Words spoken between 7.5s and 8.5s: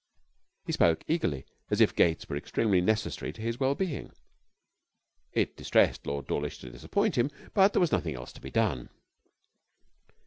but there was nothing else to be